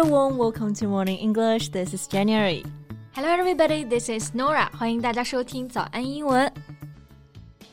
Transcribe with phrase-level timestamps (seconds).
[0.00, 1.68] everyone, welcome to Morning English.
[1.68, 2.64] This is January.
[3.12, 3.84] Hello, everybody.
[3.84, 4.70] This is Norah.
[4.74, 6.50] 欢迎大家收听早安英文。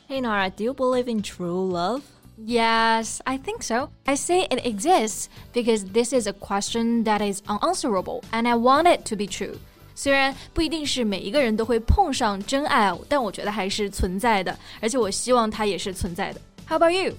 [0.09, 2.01] Hey, Norah, do you believe in true love?
[2.37, 3.91] Yes, I think so.
[4.03, 8.93] I say it exists because this is a question that is unanswerable, and I want
[8.93, 9.55] it to be true.
[9.95, 16.41] 虽然不一定是每一个人都会碰上真爱，但我觉得还是存在的，而且我希望它也是存在的。
[16.67, 17.13] How about you?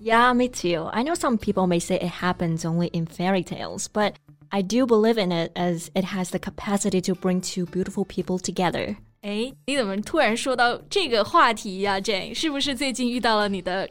[0.00, 0.86] Yeah, me too.
[0.86, 4.14] I know some people may say it happens only in fairy tales, but
[4.50, 8.38] I do believe in it as it has the capacity to bring two beautiful people
[8.38, 8.96] together.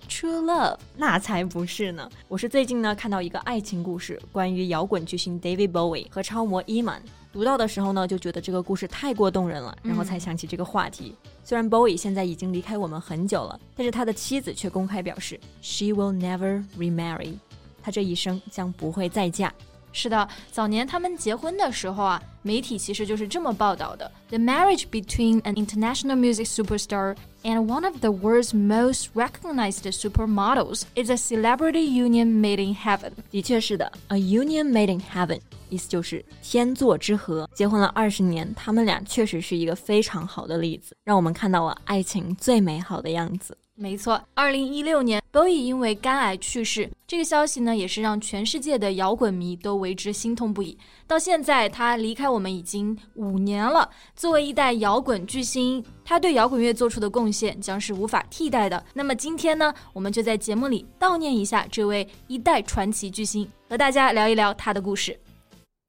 [0.07, 0.77] true love？
[0.95, 2.09] 那才不是呢！
[2.27, 7.01] 我是最近呢看到一个爱情故事，关于摇滚巨星 David Bowie 和超模 Iman。
[7.31, 11.13] 读到的时候呢，就觉得这个故事太过动人了，然后才想起这个话题。
[11.23, 17.35] 嗯、虽然 Bowie 现在已经离开我们很久了，但是他的妻子却公开表示，She will never remarry。
[17.83, 19.53] 他这一生将不会再嫁。
[19.97, 31.09] 是的，早年他们结婚的时候啊，媒体其实就是这么报道的：The marriage between an international music superstar and one of the world's most recognized supermodels is
[31.09, 33.11] a celebrity union made in heaven。
[33.31, 35.39] 的确是的，a union made in heaven，
[35.69, 37.49] 意思就是天作之合。
[37.55, 43.57] 结婚了二十年，他们俩确实是一个非常好的例子，让我们看到了爱情最美好的样子。
[43.79, 50.75] 没错，二零一六年都已因为肝癌去世，这个消息呢，也是让全世界的摇滚迷都为之心痛不已。
[51.05, 53.87] 到现在，他离开我们已经五年了。
[54.15, 58.83] 作为一代摇滚巨星，他对摇滚乐做出的贡献将是无法替代的。
[58.95, 65.15] 那么今天呢，我们就在节目里悼念一下这位一代传奇巨星，和大家聊一聊他的故事。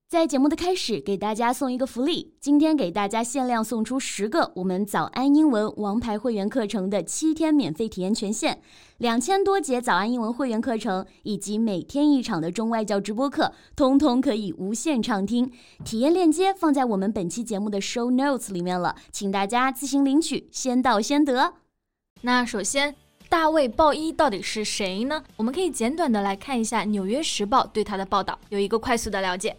[0.09, 2.33] 在节目的开始，给大家送一个福利。
[2.41, 8.59] 今天给大家限量送出十个我们早安英文王牌会员课程的七天免费体验权限，
[8.97, 15.53] 两千多节早安英文会员课程以及每天一场的中外教直播课，通通可以无限畅听。
[15.85, 21.53] 体验链接放在我们本期节目的 show notes 里面了，请大家自行领取，先到先得。
[22.23, 22.95] 那首先，
[23.29, 25.23] 大卫鲍伊到底是谁呢？
[25.37, 29.55] 我们可以简短的来看一下《纽约时报》对他的报道，有一个快速的了解。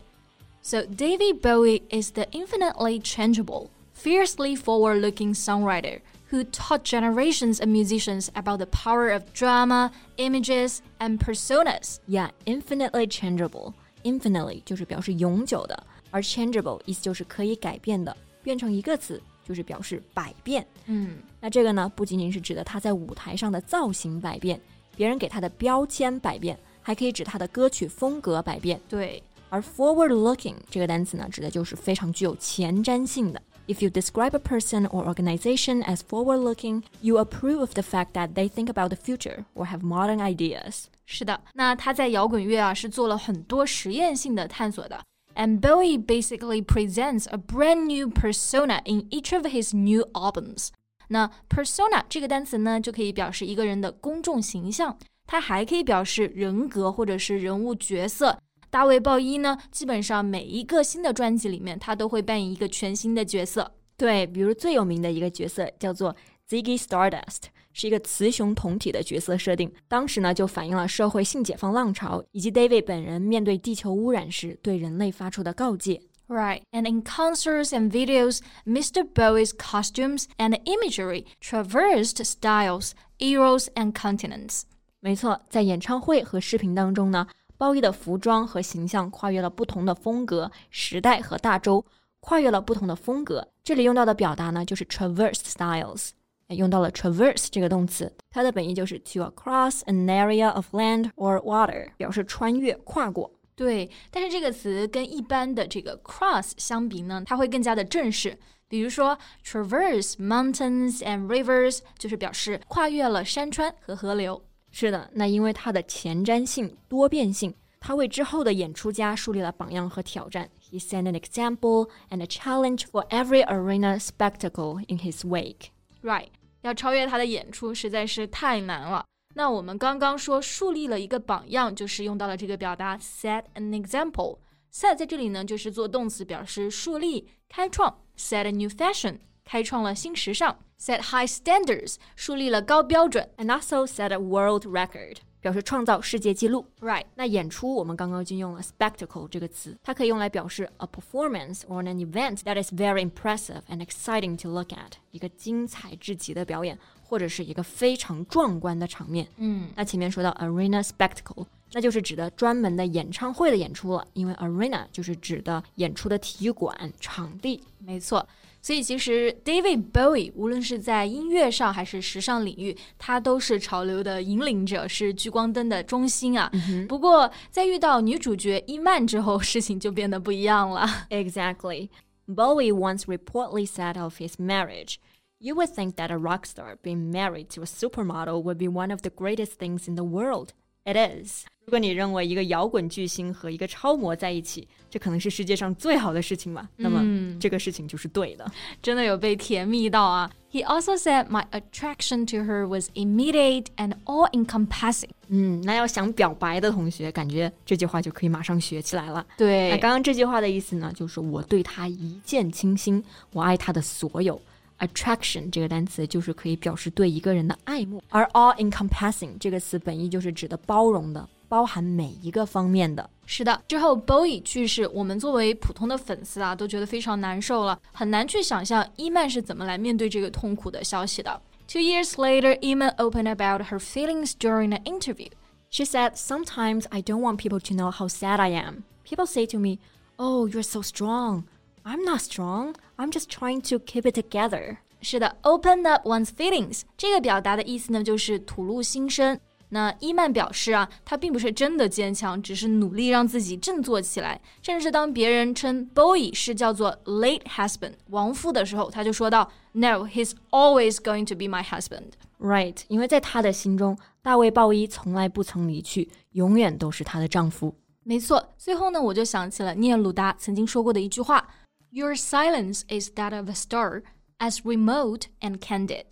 [0.62, 6.00] So, David Bowie is the infinitely changeable, fiercely forward looking songwriter
[6.30, 11.98] who taught generations of musicians about the power of drama, images, and personas.
[12.08, 13.74] Yeah, infinitely changeable.
[14.04, 20.66] Infinitely 就是表示永久的，而 changeable 意思就是可以改变的，变成一个词就是表示百变。
[20.86, 24.58] 嗯，那这个呢，不仅仅是指的他在舞台上的造型百变，
[24.96, 28.80] 别人给他的标签百变，还可以指他的歌曲风格百变。
[28.88, 29.22] 对。
[29.50, 33.40] 而 forward-looking 这个单词呢，指的就是非常具有前瞻性的。
[33.66, 38.48] If you describe a person or organization as forward-looking, you approve of the fact that they
[38.48, 40.84] think about the future or have modern ideas.
[41.06, 45.02] 是的，那他在摇滚乐啊是做了很多实验性的探索的。
[45.34, 50.68] And Bowie basically presents a brand new persona in each of his new albums.
[51.08, 58.38] 那 persona 这个单词呢，就可以表示一个人的公众形象，它还可以表示人格或者是人物角色。
[58.70, 63.72] 大卫鲍伊呢，基本上每一个新的专辑里面，他都会扮演一个全新的角色。
[63.96, 66.16] 对，比如最有名的一个角色叫做
[66.48, 67.42] Ziggy Stardust，
[67.72, 69.72] 是一个雌雄同体的角色设定。
[69.86, 76.02] 当时呢，就反映了社会性解放浪潮，以及 David 本人面对地球污染时对人类发出的告诫。
[76.26, 79.06] Right, and in concerts and videos, Mr.
[79.06, 84.62] Bowie's costumes and imagery traversed styles, eras, and continents.
[85.00, 87.28] 没错，在演唱会和视频当中呢。
[87.59, 91.85] 包衣的服装和形象跨越了不同的风格、时代和大洲，
[92.21, 93.45] 跨越了不同的风格。
[93.61, 96.11] 这里用到的表达呢，就是 traverse styles，
[96.47, 103.29] 用到了 traverse 这个动词，它的本意就是 to across an area of land or water，表示穿越、跨过。
[103.55, 108.39] 对，但是这个词跟一般的这个 cross 相比呢，它会更加的正式。
[108.69, 114.41] 比如说 traverse mountains and rivers，就是表示跨越了山川和河流。
[114.71, 120.49] 是的，那因为它的前瞻性、多变性，他为之后的演出家树立了榜样和挑战。
[120.61, 125.69] He set an example and a challenge for every arena spectacle in his wake.
[126.03, 126.29] Right，
[126.61, 129.05] 要超越他的演出实在是太难了。
[129.35, 134.37] 那我们刚刚说树立了一个榜样，就是用到了这个表达 set an example。
[134.71, 137.99] set 在这里呢，就是做动词，表示树立、开创。
[138.17, 139.17] set a new fashion，
[139.48, 140.56] 开创了新时尚。
[140.78, 146.66] set high standards，树立了高标准，and also set a world record，表示创造世界纪录。
[146.80, 154.50] Right，那演出我们刚刚就用了 spectacle 这个词，它可以用来表示 a performance or an event that is very impressive and exciting to
[154.50, 159.26] look at，一个精彩至极的表演，或者是一个非常壮观的场面。
[159.36, 167.62] 嗯，那前面说到 arena spectacle 那就是指的专门的演唱会的演出了，因为 arena 就是指的演出的体育馆场地。
[167.78, 168.28] 没错。
[168.68, 176.50] 所以其实 David Bowie 无论是在音乐上还是时尚领域，他都是潮流的引领者，是聚光灯的中心啊。
[176.88, 180.86] 不过在遇到女主角伊曼之后，事情就变得不一样了。
[181.10, 181.88] Exactly.
[182.26, 184.96] Bowie once reportedly said of his marriage.
[185.38, 188.90] You would think that a rock star being married to a supermodel would be one
[188.90, 190.54] of the greatest things in the world.
[190.89, 191.45] It is.
[191.65, 196.67] 如果你认为一个摇滚巨星和一个超模在一起，这可能是世界上最好的事情嘛？
[196.77, 198.51] 那么这个事情就是对的，
[198.81, 205.11] 真的有被甜蜜到啊！He also said my attraction to her was immediate and all-encompassing。
[205.27, 209.23] 嗯，那要想表白的同学，感觉这句话就可以马上学起来了。
[209.37, 214.41] 对，那刚刚这句话的意思呢，就是我对她一见倾心，我爱她的所有。
[214.78, 221.28] Attraction 这个单词就是可以表示对一个人的爱慕，而 all-encompassing 这个词本意就是指的包容的。
[221.46, 223.08] 包含每一个方面的。
[223.26, 231.40] 是的，之后 Bowie 去世，我们作为普通的粉丝啊，都觉得非常难受了，很难去想象伊曼是怎么来面对这个痛苦的消息的。
[231.68, 235.30] Two years later, Iman opened about her feelings during an interview.
[235.70, 238.82] She said, Sometimes I don't want people to know how sad I am.
[239.04, 239.78] People say to me,
[240.18, 241.44] Oh, you're so strong.
[241.84, 242.74] I'm not strong.
[242.96, 244.78] I'm just trying to keep it together.
[245.00, 249.38] 是的，open up one's feelings 这个表达的意思呢，就是吐露心声。
[249.70, 254.40] 那伊曼表示啊，他并不是真的坚强，只是努力让自己振作起来。
[254.62, 267.74] 甚至当别人称 Bowie 是叫做 late husband 亡夫的时候，他就说道：“No, he's always going to be my husband.” Right，因为在他的心中，大卫鲍伊从来不曾离去，永远都是她的丈夫。
[268.04, 268.54] 没错。
[268.56, 271.48] 最后呢，我就想起了聂鲁达曾经说过的一句话
[271.91, 274.03] your silence is that of a star,
[274.39, 276.05] as remote and candid.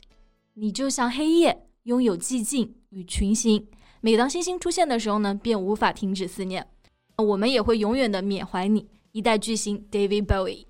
[0.53, 3.67] 你就像黑夜，拥有寂静与群星。
[4.01, 6.67] 每当星星出现的时候呢，便无法停止思念。
[7.17, 10.65] 我们也会永远的缅怀你，一代巨星 David Bowie。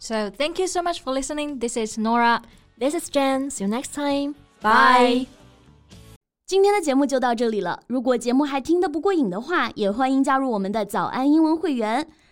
[0.00, 1.58] So thank you so much for listening.
[1.58, 2.42] This is Norah.
[2.78, 3.50] This is Jen.
[3.50, 4.34] See you next time.
[4.60, 5.26] Bye.
[6.46, 7.82] 今天的节目就到这里了。
[7.88, 12.08] 如果节目还听得不过瘾的话，也欢迎加入我们的早安英文会员。